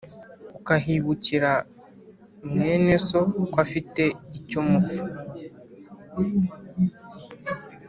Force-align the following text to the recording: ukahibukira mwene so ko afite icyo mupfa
ukahibukira 0.57 1.51
mwene 2.51 2.93
so 3.07 3.21
ko 3.53 3.57
afite 3.65 4.03
icyo 4.39 4.59
mupfa 4.69 5.03